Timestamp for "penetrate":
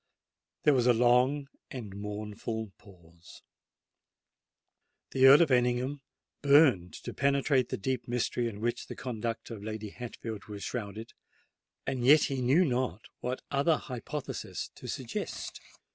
7.13-7.69